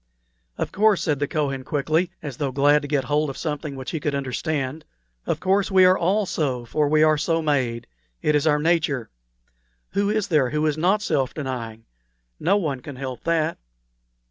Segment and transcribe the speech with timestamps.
[0.57, 3.91] "Of course," said the Kohen, quickly, as though glad to get hold of something which
[3.91, 4.83] he could understand,
[5.27, 7.85] "of course we are all so, for we are so made.
[8.23, 9.11] It is our nature.
[9.91, 11.85] Who is there who is not self denying?
[12.39, 13.59] No one can help that."